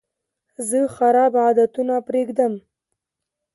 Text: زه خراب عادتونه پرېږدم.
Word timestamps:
زه 0.67 0.79
خراب 0.95 1.33
عادتونه 1.45 1.95
پرېږدم. 2.07 2.53